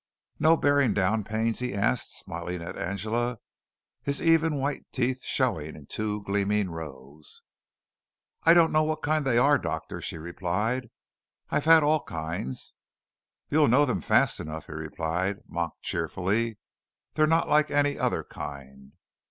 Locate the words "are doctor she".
9.37-10.17